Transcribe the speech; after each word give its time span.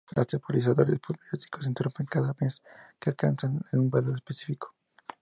Los 0.15 0.25
temporizadores 0.25 0.99
periódicos 0.99 1.67
interrumpen 1.67 2.07
cada 2.07 2.33
vez 2.33 2.63
que 2.99 3.11
alcanzan 3.11 3.61
un 3.71 3.91
valor 3.91 4.15
específico. 4.17 4.73